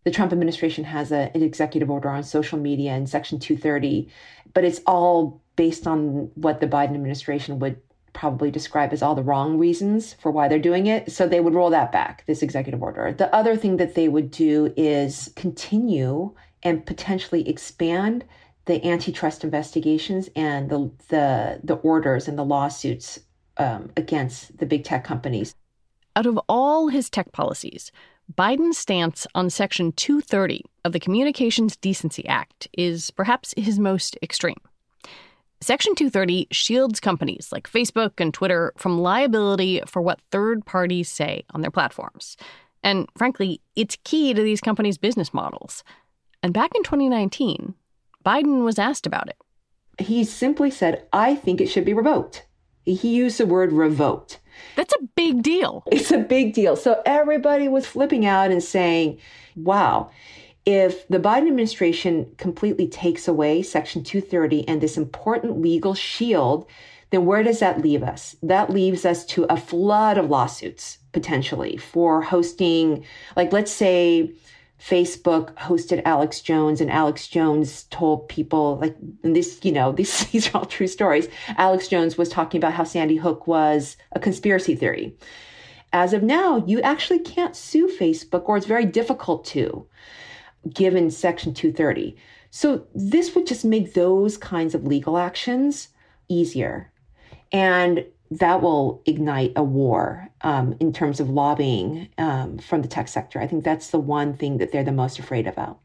The 0.03 0.11
Trump 0.11 0.33
administration 0.33 0.83
has 0.83 1.11
a, 1.11 1.31
an 1.33 1.41
executive 1.41 1.89
order 1.89 2.09
on 2.09 2.23
social 2.23 2.59
media 2.59 2.93
in 2.93 3.07
Section 3.07 3.39
230, 3.39 4.09
but 4.53 4.65
it's 4.65 4.81
all 4.85 5.41
based 5.55 5.87
on 5.87 6.31
what 6.35 6.59
the 6.59 6.67
Biden 6.67 6.95
administration 6.95 7.59
would 7.59 7.79
probably 8.13 8.51
describe 8.51 8.93
as 8.93 9.01
all 9.01 9.15
the 9.15 9.23
wrong 9.23 9.57
reasons 9.57 10.13
for 10.13 10.31
why 10.31 10.47
they're 10.47 10.59
doing 10.59 10.87
it. 10.87 11.11
So 11.11 11.27
they 11.27 11.39
would 11.39 11.53
roll 11.53 11.69
that 11.71 11.91
back, 11.91 12.23
this 12.27 12.41
executive 12.41 12.81
order. 12.81 13.11
The 13.11 13.33
other 13.33 13.55
thing 13.55 13.77
that 13.77 13.95
they 13.95 14.07
would 14.07 14.31
do 14.31 14.73
is 14.77 15.31
continue 15.35 16.33
and 16.61 16.85
potentially 16.85 17.47
expand 17.47 18.23
the 18.65 18.85
antitrust 18.85 19.43
investigations 19.43 20.29
and 20.35 20.69
the 20.69 20.91
the, 21.09 21.59
the 21.63 21.75
orders 21.75 22.27
and 22.27 22.37
the 22.37 22.45
lawsuits 22.45 23.19
um, 23.57 23.91
against 23.97 24.57
the 24.57 24.65
big 24.65 24.83
tech 24.83 25.03
companies. 25.03 25.55
Out 26.15 26.25
of 26.25 26.39
all 26.47 26.89
his 26.89 27.09
tech 27.09 27.31
policies, 27.31 27.91
Biden's 28.33 28.77
stance 28.77 29.27
on 29.35 29.49
Section 29.49 29.91
230 29.91 30.63
of 30.85 30.93
the 30.93 30.99
Communications 30.99 31.75
Decency 31.75 32.25
Act 32.27 32.67
is 32.77 33.11
perhaps 33.11 33.53
his 33.57 33.79
most 33.79 34.17
extreme. 34.21 34.61
Section 35.63 35.95
230 35.95 36.47
shields 36.51 36.99
companies 36.99 37.49
like 37.51 37.69
Facebook 37.69 38.13
and 38.19 38.33
Twitter 38.33 38.73
from 38.77 38.99
liability 38.99 39.81
for 39.85 40.01
what 40.01 40.19
third 40.31 40.65
parties 40.65 41.09
say 41.09 41.43
on 41.51 41.61
their 41.61 41.71
platforms. 41.71 42.37
And 42.83 43.07
frankly, 43.17 43.61
it's 43.75 43.97
key 44.03 44.33
to 44.33 44.41
these 44.41 44.61
companies' 44.61 44.97
business 44.97 45.33
models. 45.33 45.83
And 46.41 46.53
back 46.53 46.71
in 46.75 46.83
2019, 46.83 47.75
Biden 48.25 48.63
was 48.63 48.77
asked 48.77 49.07
about 49.07 49.29
it. 49.29 49.37
He 49.99 50.23
simply 50.23 50.71
said, 50.71 51.05
I 51.13 51.35
think 51.35 51.61
it 51.61 51.67
should 51.67 51.85
be 51.85 51.93
revoked. 51.93 52.45
He 52.83 53.15
used 53.15 53.37
the 53.37 53.45
word 53.45 53.71
revoked. 53.71 54.39
That's 54.75 54.93
a 54.93 55.03
big 55.15 55.41
deal. 55.41 55.83
It's 55.91 56.11
a 56.11 56.17
big 56.17 56.53
deal. 56.53 56.75
So 56.75 57.01
everybody 57.05 57.67
was 57.67 57.85
flipping 57.85 58.25
out 58.25 58.51
and 58.51 58.61
saying, 58.61 59.19
wow, 59.55 60.09
if 60.65 61.07
the 61.07 61.19
Biden 61.19 61.47
administration 61.47 62.33
completely 62.37 62.87
takes 62.87 63.27
away 63.27 63.61
Section 63.61 64.03
230 64.03 64.67
and 64.67 64.79
this 64.79 64.97
important 64.97 65.61
legal 65.61 65.93
shield, 65.93 66.67
then 67.09 67.25
where 67.25 67.43
does 67.43 67.59
that 67.59 67.81
leave 67.81 68.01
us? 68.01 68.35
That 68.41 68.69
leaves 68.69 69.05
us 69.05 69.25
to 69.27 69.43
a 69.45 69.57
flood 69.57 70.17
of 70.17 70.29
lawsuits 70.29 70.99
potentially 71.11 71.77
for 71.77 72.21
hosting, 72.21 73.05
like, 73.35 73.51
let's 73.51 73.71
say, 73.71 74.33
Facebook 74.81 75.53
hosted 75.55 76.01
Alex 76.03 76.41
Jones 76.41 76.81
and 76.81 76.91
Alex 76.91 77.27
Jones 77.27 77.83
told 77.83 78.27
people 78.27 78.77
like 78.79 78.95
this, 79.21 79.59
you 79.63 79.71
know, 79.71 79.91
these, 79.93 80.25
these 80.31 80.49
are 80.49 80.59
all 80.59 80.65
true 80.65 80.87
stories. 80.87 81.27
Alex 81.57 81.87
Jones 81.87 82.17
was 82.17 82.29
talking 82.29 82.59
about 82.59 82.73
how 82.73 82.83
Sandy 82.83 83.17
Hook 83.17 83.47
was 83.47 83.95
a 84.13 84.19
conspiracy 84.19 84.75
theory. 84.75 85.15
As 85.93 86.13
of 86.13 86.23
now, 86.23 86.63
you 86.65 86.81
actually 86.81 87.19
can't 87.19 87.55
sue 87.55 87.87
Facebook 87.87 88.43
or 88.45 88.57
it's 88.57 88.65
very 88.65 88.85
difficult 88.85 89.45
to 89.45 89.85
given 90.71 91.11
Section 91.11 91.53
230. 91.53 92.15
So 92.51 92.85
this 92.93 93.33
would 93.35 93.47
just 93.47 93.65
make 93.65 93.93
those 93.93 94.37
kinds 94.37 94.75
of 94.75 94.85
legal 94.85 95.17
actions 95.17 95.89
easier. 96.29 96.91
And 97.51 98.05
that 98.31 98.61
will 98.61 99.01
ignite 99.05 99.53
a 99.55 99.63
war 99.63 100.29
um, 100.41 100.75
in 100.79 100.91
terms 100.91 101.19
of 101.19 101.29
lobbying 101.29 102.09
um, 102.17 102.57
from 102.57 102.81
the 102.81 102.87
tech 102.87 103.07
sector. 103.07 103.39
I 103.39 103.47
think 103.47 103.63
that's 103.63 103.89
the 103.89 103.99
one 103.99 104.35
thing 104.35 104.57
that 104.57 104.71
they're 104.71 104.83
the 104.83 104.91
most 104.91 105.19
afraid 105.19 105.47
about. 105.47 105.79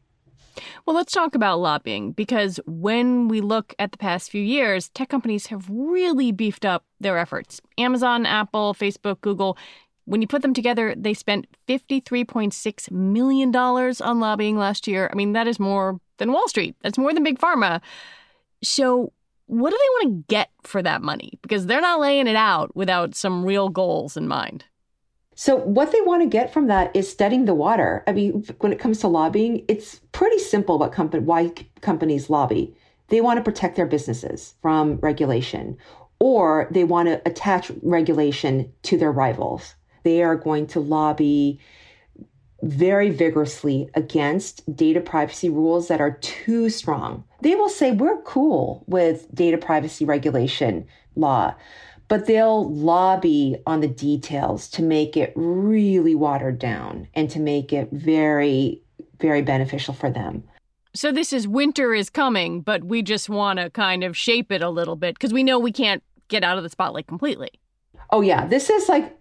Well, 0.85 0.95
let's 0.95 1.13
talk 1.13 1.35
about 1.35 1.59
lobbying 1.59 2.11
because 2.11 2.59
when 2.65 3.27
we 3.27 3.41
look 3.41 3.73
at 3.79 3.91
the 3.91 3.97
past 3.97 4.29
few 4.29 4.41
years, 4.41 4.89
tech 4.89 5.09
companies 5.09 5.47
have 5.47 5.69
really 5.69 6.31
beefed 6.31 6.65
up 6.65 6.83
their 6.99 7.17
efforts. 7.17 7.61
Amazon, 7.77 8.25
Apple, 8.25 8.73
Facebook, 8.73 9.21
Google, 9.21 9.57
when 10.09 10.23
you 10.23 10.27
put 10.27 10.41
them 10.41 10.55
together, 10.55 10.95
they 10.97 11.13
spent 11.13 11.45
$53.6 11.67 12.91
million 12.91 13.55
on 13.55 14.19
lobbying 14.19 14.57
last 14.57 14.87
year. 14.87 15.07
I 15.13 15.15
mean, 15.15 15.33
that 15.33 15.47
is 15.47 15.59
more 15.59 15.99
than 16.17 16.31
Wall 16.31 16.47
Street. 16.47 16.75
That's 16.81 16.97
more 16.97 17.13
than 17.13 17.23
Big 17.23 17.37
Pharma. 17.37 17.79
So, 18.63 19.13
what 19.45 19.69
do 19.69 19.77
they 19.77 20.07
want 20.07 20.27
to 20.27 20.33
get 20.33 20.49
for 20.63 20.81
that 20.81 21.03
money? 21.03 21.37
Because 21.43 21.67
they're 21.67 21.79
not 21.79 21.99
laying 21.99 22.25
it 22.25 22.35
out 22.35 22.75
without 22.75 23.13
some 23.13 23.45
real 23.45 23.69
goals 23.69 24.17
in 24.17 24.27
mind. 24.27 24.65
So, 25.35 25.57
what 25.57 25.91
they 25.91 26.01
want 26.01 26.23
to 26.23 26.27
get 26.27 26.51
from 26.51 26.65
that 26.67 26.95
is 26.95 27.07
studying 27.07 27.45
the 27.45 27.53
water. 27.53 28.03
I 28.07 28.13
mean, 28.13 28.43
when 28.61 28.73
it 28.73 28.79
comes 28.79 28.99
to 29.01 29.07
lobbying, 29.07 29.63
it's 29.67 30.01
pretty 30.11 30.39
simple 30.39 30.79
what 30.79 30.91
company, 30.91 31.23
why 31.23 31.51
companies 31.81 32.31
lobby. 32.31 32.75
They 33.09 33.21
want 33.21 33.37
to 33.37 33.43
protect 33.43 33.75
their 33.75 33.85
businesses 33.85 34.55
from 34.63 34.97
regulation, 34.97 35.77
or 36.19 36.67
they 36.71 36.83
want 36.83 37.09
to 37.09 37.21
attach 37.27 37.71
regulation 37.83 38.73
to 38.83 38.97
their 38.97 39.11
rivals 39.11 39.75
they 40.03 40.23
are 40.23 40.35
going 40.35 40.67
to 40.67 40.79
lobby 40.79 41.59
very 42.61 43.09
vigorously 43.09 43.89
against 43.93 44.75
data 44.75 44.99
privacy 44.99 45.49
rules 45.49 45.87
that 45.87 46.01
are 46.01 46.17
too 46.21 46.69
strong. 46.69 47.23
They 47.41 47.55
will 47.55 47.69
say, 47.69 47.91
we're 47.91 48.21
cool 48.23 48.83
with 48.87 49.33
data 49.33 49.57
privacy 49.57 50.03
regulation 50.03 50.85
law, 51.15 51.55
but 52.07 52.25
they'll 52.25 52.69
lobby 52.73 53.57
on 53.65 53.79
the 53.79 53.87
details 53.87 54.67
to 54.71 54.81
make 54.81 55.15
it 55.15 55.31
really 55.35 56.15
watered 56.15 56.59
down 56.59 57.07
and 57.13 57.29
to 57.29 57.39
make 57.39 57.71
it 57.71 57.89
very, 57.91 58.81
very 59.19 59.41
beneficial 59.41 59.93
for 59.93 60.09
them. 60.09 60.43
So, 60.95 61.11
this 61.11 61.31
is 61.31 61.47
winter 61.47 61.93
is 61.93 62.09
coming, 62.09 62.61
but 62.61 62.83
we 62.83 63.03
just 63.03 63.29
want 63.29 63.59
to 63.59 63.69
kind 63.69 64.03
of 64.03 64.17
shape 64.17 64.51
it 64.51 64.63
a 64.63 64.69
little 64.71 64.95
bit 64.95 65.13
because 65.13 65.31
we 65.31 65.43
know 65.43 65.59
we 65.59 65.71
can't 65.71 66.03
get 66.29 66.43
out 66.43 66.57
of 66.57 66.63
the 66.63 66.69
spotlight 66.69 67.05
completely. 67.05 67.51
Oh, 68.09 68.21
yeah. 68.21 68.47
This 68.47 68.71
is 68.71 68.89
like 68.89 69.18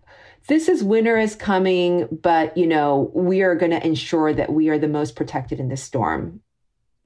this 0.49 0.69
is 0.69 0.83
winter 0.83 1.17
is 1.17 1.37
coming, 1.37 2.09
but 2.11 2.57
you 2.57 2.67
know, 2.67 3.11
we 3.15 3.43
are 3.43 3.55
going 3.55 3.71
to 3.71 3.87
ensure 3.87 4.33
that 4.33 4.53
we 4.53 4.69
are 4.69 4.79
the 4.79 4.89
most 4.89 5.15
protected 5.15 5.61
in 5.61 5.69
this 5.69 5.83
storm. 5.83 6.41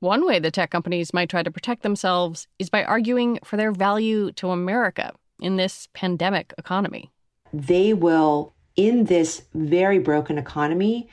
One 0.01 0.27
way 0.27 0.39
the 0.39 0.51
tech 0.51 0.71
companies 0.71 1.13
might 1.13 1.29
try 1.29 1.43
to 1.43 1.51
protect 1.51 1.83
themselves 1.83 2.49
is 2.59 2.71
by 2.71 2.83
arguing 2.85 3.39
for 3.45 3.57
their 3.57 3.73
value 3.73 4.33
to 4.33 4.51
America 4.51 5.13
in 5.41 5.57
this 5.57 5.89
pandemic 5.93 6.55
economy. 6.57 7.11
They 7.53 7.95
will, 7.95 8.55
in 8.75 9.05
this 9.05 9.43
very 9.55 9.99
broken 9.99 10.39
economy, 10.39 11.09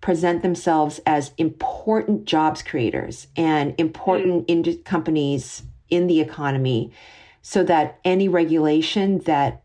present 0.00 0.42
themselves 0.42 1.00
as 1.06 1.32
important 1.36 2.24
jobs 2.24 2.62
creators 2.62 3.26
and 3.36 3.74
important 3.78 4.46
mm. 4.46 4.84
companies 4.84 5.62
in 5.90 6.06
the 6.06 6.20
economy 6.20 6.92
so 7.42 7.62
that 7.64 7.98
any 8.04 8.28
regulation 8.28 9.18
that 9.20 9.62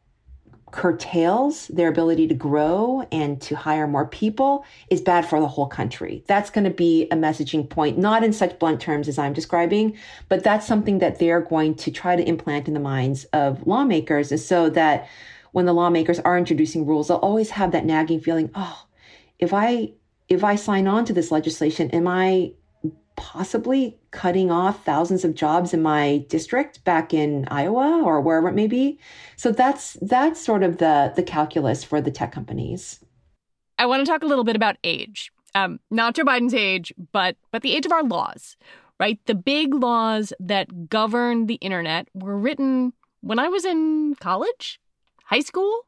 curtails 0.71 1.67
their 1.69 1.87
ability 1.87 2.27
to 2.27 2.33
grow 2.33 3.07
and 3.11 3.41
to 3.41 3.55
hire 3.55 3.87
more 3.87 4.05
people 4.05 4.65
is 4.89 4.99
bad 4.99 5.25
for 5.25 5.39
the 5.39 5.47
whole 5.47 5.67
country. 5.67 6.23
That's 6.27 6.49
going 6.49 6.65
to 6.65 6.69
be 6.69 7.07
a 7.09 7.15
messaging 7.15 7.69
point, 7.69 7.97
not 7.97 8.23
in 8.23 8.33
such 8.33 8.59
blunt 8.59 8.81
terms 8.81 9.07
as 9.07 9.17
I'm 9.17 9.33
describing, 9.33 9.97
but 10.27 10.43
that's 10.43 10.67
something 10.67 10.99
that 10.99 11.19
they're 11.19 11.41
going 11.41 11.75
to 11.75 11.91
try 11.91 12.15
to 12.15 12.27
implant 12.27 12.67
in 12.67 12.73
the 12.73 12.79
minds 12.79 13.23
of 13.25 13.65
lawmakers. 13.65 14.31
And 14.31 14.41
so 14.41 14.69
that 14.71 15.07
when 15.53 15.65
the 15.65 15.73
lawmakers 15.73 16.19
are 16.19 16.37
introducing 16.37 16.85
rules, 16.85 17.07
they'll 17.07 17.17
always 17.17 17.51
have 17.51 17.71
that 17.71 17.85
nagging 17.85 18.19
feeling, 18.19 18.51
oh, 18.53 18.85
if 19.39 19.53
I 19.53 19.93
if 20.29 20.43
I 20.43 20.55
sign 20.55 20.87
on 20.87 21.05
to 21.05 21.13
this 21.13 21.31
legislation, 21.31 21.89
am 21.91 22.05
I 22.05 22.51
possibly 23.17 23.99
cutting 24.11 24.49
off 24.49 24.85
thousands 24.85 25.25
of 25.25 25.35
jobs 25.35 25.73
in 25.73 25.81
my 25.81 26.23
district 26.29 26.83
back 26.85 27.13
in 27.13 27.45
Iowa 27.49 28.01
or 28.03 28.21
wherever 28.21 28.47
it 28.47 28.53
may 28.55 28.67
be. 28.67 28.99
So 29.35 29.51
that's 29.51 29.97
that's 30.01 30.39
sort 30.39 30.63
of 30.63 30.77
the 30.77 31.11
the 31.15 31.23
calculus 31.23 31.83
for 31.83 31.99
the 31.99 32.11
tech 32.11 32.31
companies. 32.31 33.03
I 33.77 33.85
want 33.85 34.05
to 34.05 34.11
talk 34.11 34.23
a 34.23 34.27
little 34.27 34.43
bit 34.45 34.55
about 34.55 34.77
age. 34.83 35.31
Um, 35.55 35.79
not 35.91 36.15
Joe 36.15 36.23
Biden's 36.23 36.53
age, 36.53 36.93
but 37.11 37.35
but 37.51 37.63
the 37.63 37.75
age 37.75 37.85
of 37.85 37.91
our 37.91 38.03
laws, 38.03 38.55
right? 38.99 39.19
The 39.25 39.35
big 39.35 39.73
laws 39.73 40.31
that 40.39 40.89
govern 40.89 41.47
the 41.47 41.55
internet 41.55 42.07
were 42.13 42.37
written 42.37 42.93
when 43.21 43.39
I 43.39 43.49
was 43.49 43.65
in 43.65 44.15
college, 44.19 44.79
high 45.25 45.41
school. 45.41 45.85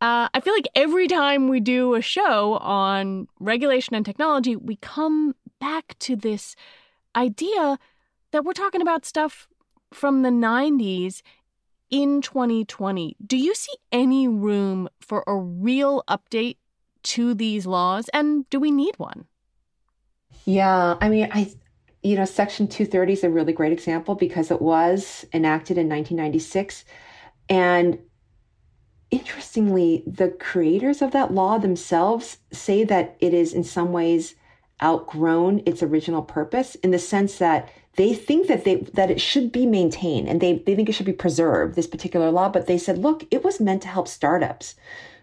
uh, 0.00 0.28
I 0.32 0.40
feel 0.40 0.54
like 0.54 0.68
every 0.74 1.08
time 1.08 1.48
we 1.48 1.60
do 1.60 1.94
a 1.94 2.02
show 2.02 2.58
on 2.58 3.26
regulation 3.40 3.96
and 3.96 4.04
technology, 4.04 4.54
we 4.54 4.76
come 4.76 5.34
back 5.60 5.96
to 6.00 6.16
this 6.16 6.56
idea 7.14 7.78
that 8.30 8.44
we're 8.44 8.52
talking 8.52 8.82
about 8.82 9.04
stuff 9.04 9.48
from 9.92 10.22
the 10.22 10.30
90s 10.30 11.22
in 11.90 12.20
2020. 12.20 13.16
Do 13.24 13.36
you 13.36 13.54
see 13.54 13.74
any 13.90 14.28
room 14.28 14.88
for 15.00 15.24
a 15.26 15.36
real 15.36 16.02
update 16.08 16.56
to 17.04 17.34
these 17.34 17.66
laws? 17.66 18.08
And 18.12 18.48
do 18.50 18.60
we 18.60 18.70
need 18.70 18.98
one? 18.98 19.26
Yeah, 20.44 20.96
I 21.00 21.08
mean, 21.08 21.28
I, 21.32 21.52
you 22.02 22.16
know, 22.16 22.24
Section 22.24 22.68
230 22.68 23.12
is 23.12 23.24
a 23.24 23.30
really 23.30 23.52
great 23.52 23.72
example 23.72 24.14
because 24.14 24.50
it 24.50 24.60
was 24.60 25.24
enacted 25.32 25.78
in 25.78 25.88
1996. 25.88 26.84
And 27.48 27.98
interestingly, 29.10 30.04
the 30.06 30.28
creators 30.28 31.00
of 31.00 31.12
that 31.12 31.32
law 31.32 31.58
themselves 31.58 32.38
say 32.52 32.84
that 32.84 33.16
it 33.20 33.32
is 33.32 33.54
in 33.54 33.64
some 33.64 33.92
ways 33.92 34.34
outgrown 34.82 35.62
its 35.66 35.82
original 35.82 36.22
purpose 36.22 36.74
in 36.76 36.90
the 36.90 36.98
sense 36.98 37.38
that 37.38 37.68
they 37.96 38.14
think 38.14 38.46
that 38.46 38.64
they 38.64 38.76
that 38.94 39.10
it 39.10 39.20
should 39.20 39.50
be 39.50 39.66
maintained 39.66 40.28
and 40.28 40.40
they, 40.40 40.58
they 40.58 40.76
think 40.76 40.88
it 40.88 40.92
should 40.92 41.06
be 41.06 41.12
preserved 41.12 41.74
this 41.74 41.86
particular 41.86 42.30
law 42.30 42.48
but 42.48 42.66
they 42.66 42.78
said 42.78 42.98
look 42.98 43.24
it 43.30 43.44
was 43.44 43.60
meant 43.60 43.82
to 43.82 43.88
help 43.88 44.08
startups. 44.08 44.74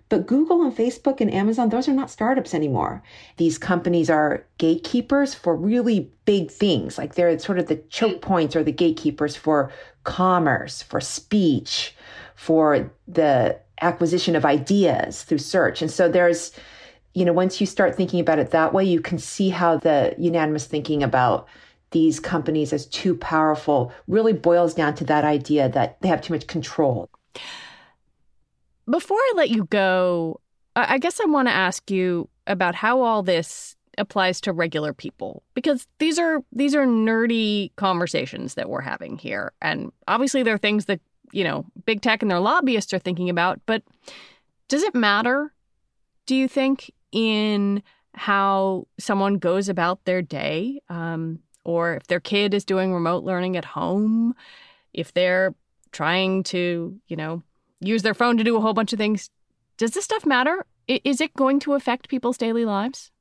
But 0.10 0.28
google 0.28 0.62
and 0.62 0.76
facebook 0.76 1.22
and 1.22 1.34
amazon 1.34 1.70
those 1.70 1.88
are 1.88 1.94
not 1.94 2.12
startups 2.12 2.54
anymore. 2.54 3.02
These 3.38 3.58
companies 3.58 4.10
are 4.10 4.46
gatekeepers 4.58 5.34
for 5.34 5.56
really 5.56 6.12
big 6.26 6.52
things 6.52 6.98
like 6.98 7.16
they're 7.16 7.40
sort 7.40 7.60
of 7.60 7.68
the 7.68 7.78
choke 7.90 8.22
points 8.22 8.56
or 8.56 8.64
the 8.64 8.72
gatekeepers 8.72 9.36
for 9.36 9.72
commerce 10.04 10.82
for 10.82 11.00
speech 11.00 11.96
for 12.36 12.92
the 13.08 13.58
acquisition 13.82 14.36
of 14.36 14.46
ideas 14.46 15.24
through 15.24 15.38
search. 15.38 15.82
And 15.82 15.92
so 15.92 16.10
there's 16.10 16.52
you 17.16 17.24
know, 17.24 17.34
once 17.34 17.60
you 17.60 17.66
start 17.66 17.96
thinking 17.96 18.20
about 18.20 18.40
it 18.40 18.52
that 18.52 18.74
way, 18.74 18.84
you 18.84 19.00
can 19.00 19.18
see 19.18 19.50
how 19.50 19.78
the 19.78 20.14
unanimous 20.20 20.68
thinking 20.68 21.02
about 21.02 21.48
these 21.92 22.20
companies 22.20 22.74
as 22.74 22.86
too 22.88 23.16
powerful 23.16 23.92
really 24.08 24.34
boils 24.34 24.74
down 24.74 24.94
to 24.96 25.06
that 25.06 25.24
idea 25.24 25.70
that 25.70 26.00
they 26.02 26.10
have 26.10 26.22
too 26.22 26.34
much 26.34 26.46
control. 26.46 27.10
Before 28.90 29.18
I 29.18 29.34
let 29.38 29.50
you 29.50 29.64
go, 29.66 30.42
I 30.76 30.98
guess 30.98 31.22
I 31.22 31.26
want 31.26 31.48
to 31.48 31.54
ask 31.54 31.90
you 31.90 32.28
about 32.48 32.76
how 32.76 33.02
all 33.02 33.24
this 33.24 33.78
applies 33.98 34.42
to 34.42 34.52
regular 34.52 34.94
people 34.94 35.42
because 35.54 35.88
these 36.00 36.20
are 36.20 36.42
these 36.52 36.76
are 36.76 36.86
nerdy 36.86 37.74
conversations 37.78 38.56
that 38.56 38.70
we're 38.70 38.82
having 38.82 39.18
here 39.18 39.54
and 39.62 39.90
obviously 40.10 40.44
there 40.44 40.54
are 40.54 40.58
things 40.58 40.84
that 40.84 41.00
you 41.32 41.46
know 41.46 41.66
big 41.86 42.02
tech 42.02 42.22
and 42.22 42.30
their 42.30 42.42
lobbyists 42.42 42.94
are 42.94 43.00
thinking 43.00 43.30
about 43.30 43.62
but 43.66 43.84
does 44.68 44.84
it 44.84 44.94
matter 44.94 45.54
do 46.26 46.36
you 46.36 46.46
think 46.46 46.92
in 47.16 47.82
how 48.14 48.88
someone 49.00 49.38
goes 49.38 49.70
about 49.70 50.04
their 50.04 50.22
day, 50.22 50.82
um, 50.90 51.40
or 51.64 51.96
if 51.96 52.08
their 52.08 52.20
kid 52.20 52.54
is 52.54 52.66
doing 52.66 52.94
remote 52.94 53.24
learning 53.24 53.56
at 53.56 53.66
home, 53.66 54.36
if 54.94 55.14
they're 55.14 55.56
trying 55.92 56.44
to, 56.44 57.00
you 57.08 57.16
know, 57.16 57.42
use 57.80 58.04
their 58.04 58.14
phone 58.14 58.38
to 58.38 58.44
do 58.44 58.58
a 58.58 58.62
whole 58.62 58.74
bunch 58.74 58.92
of 58.94 59.00
things. 59.00 59.30
Does 59.78 59.92
this 59.92 60.04
stuff 60.04 60.26
matter? 60.26 60.66
Is 60.88 61.22
it 61.22 61.34
going 61.34 61.60
to 61.62 61.74
affect 61.74 62.10
people's 62.10 62.38
daily 62.38 62.66
lives? 62.66 63.12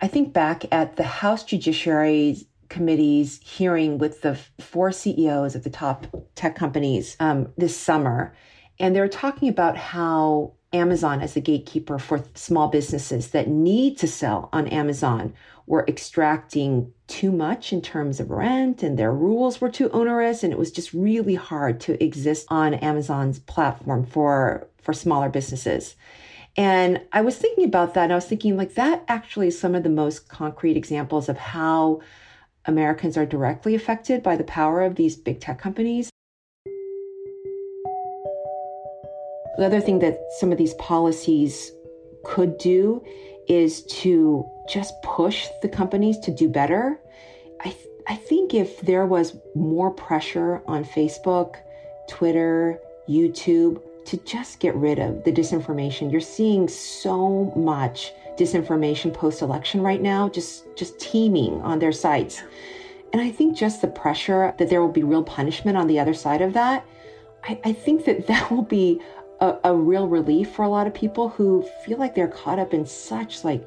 I 0.00 0.08
think 0.08 0.32
back 0.32 0.64
at 0.72 0.96
the 0.96 1.04
House 1.04 1.44
Judiciary 1.44 2.48
Committee's 2.68 3.38
hearing 3.44 3.98
with 3.98 4.22
the 4.22 4.34
four 4.58 4.90
CEOs 4.90 5.54
of 5.54 5.62
the 5.62 5.70
top 5.70 6.06
tech 6.34 6.56
companies 6.56 7.16
um, 7.20 7.52
this 7.56 7.76
summer, 7.76 8.34
and 8.82 8.96
they're 8.96 9.08
talking 9.08 9.48
about 9.48 9.76
how 9.76 10.52
Amazon 10.72 11.20
as 11.20 11.34
the 11.34 11.40
gatekeeper 11.40 12.00
for 12.00 12.24
small 12.34 12.66
businesses 12.66 13.28
that 13.28 13.46
need 13.46 13.96
to 13.98 14.08
sell 14.08 14.48
on 14.52 14.66
Amazon 14.66 15.32
were 15.66 15.84
extracting 15.86 16.92
too 17.06 17.30
much 17.30 17.72
in 17.72 17.80
terms 17.80 18.18
of 18.18 18.30
rent 18.30 18.82
and 18.82 18.98
their 18.98 19.12
rules 19.12 19.60
were 19.60 19.70
too 19.70 19.88
onerous 19.90 20.42
and 20.42 20.52
it 20.52 20.58
was 20.58 20.72
just 20.72 20.92
really 20.92 21.36
hard 21.36 21.78
to 21.78 22.02
exist 22.02 22.44
on 22.48 22.74
Amazon's 22.74 23.38
platform 23.38 24.04
for 24.04 24.66
for 24.82 24.92
smaller 24.92 25.28
businesses. 25.28 25.94
And 26.56 27.00
I 27.12 27.20
was 27.20 27.38
thinking 27.38 27.64
about 27.64 27.94
that 27.94 28.04
and 28.04 28.12
I 28.12 28.16
was 28.16 28.26
thinking 28.26 28.56
like 28.56 28.74
that 28.74 29.04
actually 29.06 29.46
is 29.48 29.58
some 29.58 29.76
of 29.76 29.84
the 29.84 29.90
most 29.90 30.28
concrete 30.28 30.76
examples 30.76 31.28
of 31.28 31.38
how 31.38 32.00
Americans 32.64 33.16
are 33.16 33.26
directly 33.26 33.76
affected 33.76 34.24
by 34.24 34.36
the 34.36 34.44
power 34.44 34.82
of 34.82 34.96
these 34.96 35.16
big 35.16 35.40
tech 35.40 35.60
companies. 35.60 36.11
The 39.58 39.66
other 39.66 39.80
thing 39.80 39.98
that 40.00 40.18
some 40.38 40.52
of 40.52 40.58
these 40.58 40.74
policies 40.74 41.72
could 42.24 42.58
do 42.58 43.04
is 43.48 43.82
to 43.82 44.48
just 44.68 44.94
push 45.02 45.48
the 45.60 45.68
companies 45.68 46.18
to 46.20 46.30
do 46.30 46.48
better. 46.48 46.98
I, 47.60 47.70
th- 47.70 47.88
I 48.08 48.16
think 48.16 48.54
if 48.54 48.80
there 48.80 49.06
was 49.06 49.36
more 49.54 49.90
pressure 49.90 50.62
on 50.66 50.84
Facebook, 50.84 51.56
Twitter, 52.08 52.80
YouTube 53.08 53.82
to 54.06 54.16
just 54.18 54.58
get 54.60 54.74
rid 54.74 54.98
of 54.98 55.24
the 55.24 55.32
disinformation, 55.32 56.10
you're 56.10 56.20
seeing 56.20 56.68
so 56.68 57.52
much 57.56 58.12
disinformation 58.36 59.12
post 59.12 59.42
election 59.42 59.82
right 59.82 60.00
now, 60.00 60.28
just, 60.28 60.64
just 60.76 60.98
teeming 60.98 61.60
on 61.62 61.78
their 61.78 61.92
sites. 61.92 62.42
And 63.12 63.20
I 63.20 63.30
think 63.30 63.56
just 63.56 63.82
the 63.82 63.88
pressure 63.88 64.54
that 64.58 64.70
there 64.70 64.80
will 64.80 64.92
be 64.92 65.02
real 65.02 65.22
punishment 65.22 65.76
on 65.76 65.86
the 65.86 66.00
other 66.00 66.14
side 66.14 66.40
of 66.40 66.54
that, 66.54 66.86
I, 67.44 67.60
I 67.64 67.72
think 67.72 68.04
that 68.06 68.26
that 68.28 68.50
will 68.50 68.62
be 68.62 69.00
a, 69.42 69.58
a 69.64 69.74
real 69.74 70.06
relief 70.06 70.52
for 70.52 70.62
a 70.62 70.68
lot 70.68 70.86
of 70.86 70.94
people 70.94 71.28
who 71.28 71.68
feel 71.84 71.98
like 71.98 72.14
they're 72.14 72.28
caught 72.28 72.60
up 72.60 72.72
in 72.72 72.86
such 72.86 73.42
like 73.42 73.66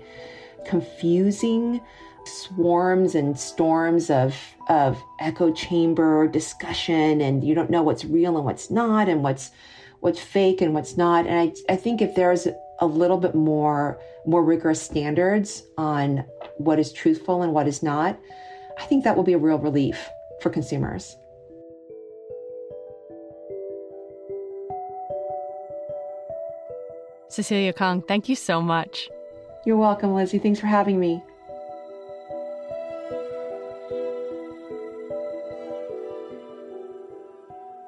confusing 0.66 1.82
swarms 2.26 3.14
and 3.14 3.38
storms 3.38 4.10
of 4.10 4.36
of 4.70 4.98
echo 5.20 5.52
chamber 5.52 6.28
discussion 6.28 7.22
and 7.22 7.44
you 7.44 7.54
don't 7.54 7.70
know 7.70 7.84
what's 7.84 8.06
real 8.06 8.38
and 8.38 8.46
what's 8.46 8.72
not 8.72 9.10
and 9.10 9.22
what's 9.22 9.52
what's 10.00 10.20
fake 10.20 10.62
and 10.62 10.74
what's 10.74 10.98
not. 10.98 11.28
And 11.28 11.38
I, 11.38 11.74
I 11.74 11.76
think 11.76 12.02
if 12.02 12.16
there's 12.16 12.48
a 12.80 12.86
little 12.86 13.18
bit 13.18 13.36
more 13.36 14.00
more 14.26 14.44
rigorous 14.44 14.82
standards 14.82 15.64
on 15.78 16.26
what 16.58 16.80
is 16.80 16.92
truthful 16.92 17.42
and 17.42 17.54
what 17.54 17.68
is 17.68 17.82
not 17.82 18.20
i 18.78 18.84
think 18.84 19.04
that 19.04 19.16
will 19.16 19.24
be 19.24 19.34
a 19.34 19.38
real 19.38 19.60
relief 19.60 20.10
for 20.42 20.50
consumers 20.50 21.16
Cecilia 27.36 27.74
Kang, 27.74 28.02
thank 28.02 28.30
you 28.30 28.36
so 28.36 28.62
much. 28.62 29.10
You're 29.66 29.76
welcome, 29.76 30.16
Lizzie. 30.16 30.40
Thanks 30.40 30.58
for 30.58 30.68
having 30.68 31.02
me. 31.02 31.22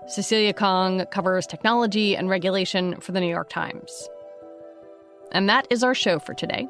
Cecilia 0.09 0.51
Kang 0.51 1.05
covers 1.11 1.47
technology 1.47 2.13
and 2.13 2.29
regulation 2.29 2.99
for 2.99 3.13
the 3.13 3.21
New 3.21 3.29
York 3.29 3.49
Times. 3.49 4.09
And 5.31 5.47
that 5.47 5.65
is 5.69 5.81
our 5.81 5.95
show 5.95 6.19
for 6.19 6.33
today. 6.33 6.67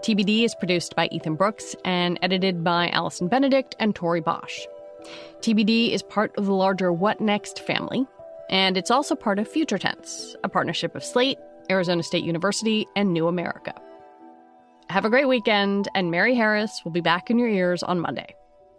TBD 0.00 0.44
is 0.44 0.54
produced 0.54 0.96
by 0.96 1.08
Ethan 1.08 1.34
Brooks 1.34 1.76
and 1.84 2.18
edited 2.22 2.64
by 2.64 2.88
Allison 2.88 3.28
Benedikt 3.28 3.76
and 3.78 3.94
Torie 3.94 4.22
Bosch. 4.22 4.60
TBD 5.40 5.92
is 5.92 6.02
part 6.02 6.34
of 6.38 6.46
the 6.46 6.54
larger 6.54 6.90
What 6.90 7.20
Next 7.20 7.60
family, 7.60 8.06
and 8.48 8.78
it's 8.78 8.90
also 8.90 9.14
part 9.14 9.38
of 9.38 9.46
Future 9.46 9.76
Tense, 9.76 10.36
a 10.42 10.48
partnership 10.48 10.94
of 10.94 11.04
Slate, 11.04 11.38
Arizona 11.70 12.02
State 12.02 12.24
University, 12.24 12.86
and 12.96 13.12
New 13.12 13.28
America. 13.28 13.74
Have 14.90 15.04
a 15.04 15.10
great 15.10 15.28
weekend, 15.28 15.88
and 15.94 16.10
Mary 16.10 16.34
Harris 16.34 16.82
will 16.84 16.92
be 16.92 17.00
back 17.00 17.30
in 17.30 17.38
your 17.38 17.48
ears 17.48 17.82
on 17.82 18.00
Monday. 18.00 18.34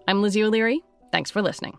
I'm 0.08 0.22
Lizzie 0.22 0.44
O'Leary. 0.44 0.82
Thanks 1.12 1.32
for 1.32 1.42
listening. 1.42 1.78